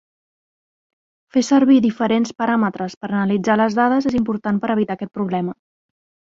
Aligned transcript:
Fer 1.35 1.43
servir 1.49 1.75
diferents 1.87 2.33
paràmetres 2.43 2.97
per 3.03 3.11
analitzar 3.11 3.61
les 3.63 3.79
dades 3.83 4.11
és 4.15 4.19
important 4.23 4.65
per 4.65 4.75
evitar 4.79 4.99
aquest 5.01 5.17
problema. 5.23 5.59